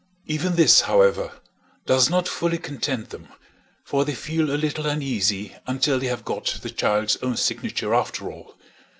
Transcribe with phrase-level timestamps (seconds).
[0.25, 1.31] Even this, however,
[1.85, 3.27] does not fully content them,
[3.85, 8.31] for they feel a little uneasy until they have got the child's own signature after
[8.31, 8.55] all.